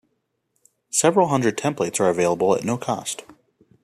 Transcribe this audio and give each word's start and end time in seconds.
Several 0.89 1.27
hundred 1.27 1.57
templates 1.59 1.99
are 1.99 2.09
available 2.09 2.55
at 2.55 2.63
no 2.63 2.75
cost. 2.75 3.21